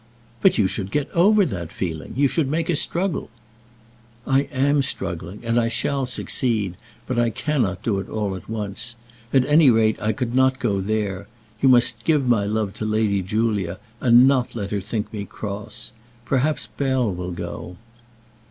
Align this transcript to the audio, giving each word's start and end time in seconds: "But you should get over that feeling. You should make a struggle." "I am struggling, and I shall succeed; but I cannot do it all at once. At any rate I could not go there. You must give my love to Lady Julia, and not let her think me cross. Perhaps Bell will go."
"But 0.41 0.57
you 0.57 0.65
should 0.65 0.89
get 0.89 1.11
over 1.11 1.45
that 1.45 1.71
feeling. 1.71 2.15
You 2.17 2.27
should 2.27 2.47
make 2.47 2.71
a 2.71 2.75
struggle." 2.75 3.29
"I 4.25 4.49
am 4.51 4.81
struggling, 4.81 5.41
and 5.45 5.59
I 5.59 5.67
shall 5.67 6.07
succeed; 6.07 6.73
but 7.05 7.19
I 7.19 7.29
cannot 7.29 7.83
do 7.83 7.99
it 7.99 8.09
all 8.09 8.35
at 8.35 8.49
once. 8.49 8.95
At 9.31 9.45
any 9.45 9.69
rate 9.69 10.01
I 10.01 10.11
could 10.11 10.33
not 10.33 10.57
go 10.57 10.81
there. 10.81 11.27
You 11.61 11.69
must 11.69 12.03
give 12.03 12.27
my 12.27 12.45
love 12.45 12.73
to 12.77 12.85
Lady 12.85 13.21
Julia, 13.21 13.77
and 13.99 14.27
not 14.27 14.55
let 14.55 14.71
her 14.71 14.81
think 14.81 15.13
me 15.13 15.23
cross. 15.23 15.91
Perhaps 16.25 16.65
Bell 16.65 17.13
will 17.13 17.31
go." 17.31 17.77